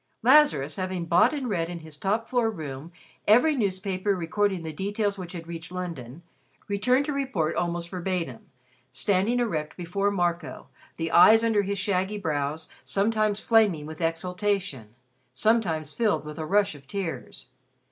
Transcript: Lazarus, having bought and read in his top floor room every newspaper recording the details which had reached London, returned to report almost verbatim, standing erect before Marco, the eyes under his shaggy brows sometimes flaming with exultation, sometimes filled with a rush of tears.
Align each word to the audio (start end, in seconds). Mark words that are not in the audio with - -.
Lazarus, 0.23 0.77
having 0.77 1.05
bought 1.05 1.31
and 1.31 1.47
read 1.47 1.69
in 1.69 1.81
his 1.81 1.95
top 1.95 2.27
floor 2.27 2.49
room 2.49 2.91
every 3.27 3.55
newspaper 3.55 4.15
recording 4.15 4.63
the 4.63 4.73
details 4.73 5.15
which 5.15 5.33
had 5.33 5.45
reached 5.47 5.71
London, 5.71 6.23
returned 6.67 7.05
to 7.05 7.13
report 7.13 7.55
almost 7.55 7.87
verbatim, 7.89 8.47
standing 8.91 9.39
erect 9.39 9.77
before 9.77 10.09
Marco, 10.09 10.65
the 10.97 11.11
eyes 11.11 11.43
under 11.43 11.61
his 11.61 11.77
shaggy 11.77 12.17
brows 12.17 12.67
sometimes 12.83 13.39
flaming 13.39 13.85
with 13.85 14.01
exultation, 14.01 14.95
sometimes 15.35 15.93
filled 15.93 16.25
with 16.25 16.39
a 16.39 16.47
rush 16.47 16.73
of 16.73 16.87
tears. 16.87 17.45